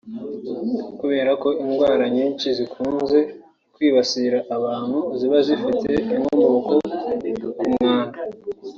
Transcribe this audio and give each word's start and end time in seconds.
Kubera 0.99 1.31
ko 1.41 1.49
indwara 1.63 2.03
nyinshi 2.15 2.47
zikunze 2.57 3.19
kwibasira 3.75 4.37
abantu 4.57 4.99
ziba 5.17 5.37
zifite 5.47 5.89
inkomoko 6.15 6.73
ku 7.57 7.65
mwanda 7.73 8.17